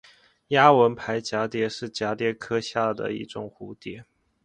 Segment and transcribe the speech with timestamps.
[0.47, 4.03] 丫纹俳蛱蝶是蛱蝶科下的一种蝴蝶。